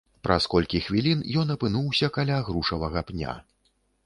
Праз 0.27 0.45
колькі 0.53 0.79
хвілін 0.85 1.21
ён 1.41 1.53
апынуўся 1.57 2.09
каля 2.17 2.41
грушавага 2.49 2.99
пня. 3.13 3.37